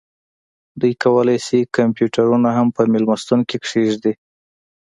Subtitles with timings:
[0.79, 4.13] دوی کولی شي کمپیوټرونه هم په میلمستون کې کیږدي